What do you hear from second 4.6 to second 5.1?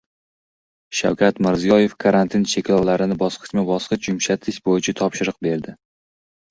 bo‘yicha